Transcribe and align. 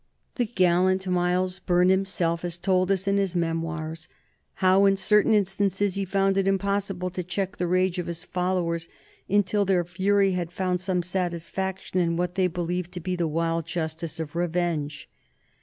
The 0.33 0.47
gallant 0.47 1.05
Miles 1.07 1.59
Byrne 1.59 1.89
himself 1.89 2.41
has 2.41 2.57
told 2.57 2.89
us 2.89 3.07
in 3.07 3.17
his 3.17 3.35
memoirs 3.35 4.09
how 4.55 4.87
in 4.87 4.97
certain 4.97 5.35
instances 5.35 5.93
he 5.93 6.05
found 6.05 6.37
it 6.37 6.47
impossible 6.47 7.11
to 7.11 7.23
check 7.23 7.57
the 7.57 7.67
rage 7.67 7.99
of 7.99 8.07
his 8.07 8.23
followers 8.23 8.89
until 9.29 9.63
their 9.63 9.83
fury 9.83 10.31
had 10.31 10.51
found 10.51 10.81
some 10.81 11.03
satisfaction 11.03 11.99
in 11.99 12.17
what 12.17 12.33
they 12.33 12.47
believed 12.47 12.93
to 12.93 12.99
be 12.99 13.15
the 13.15 13.27
wild 13.27 13.67
justice 13.67 14.19
of 14.19 14.35
revenge. 14.35 15.07